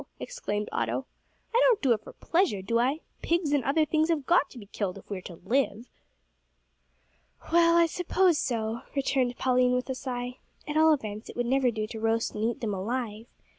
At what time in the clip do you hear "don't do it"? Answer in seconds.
1.63-2.01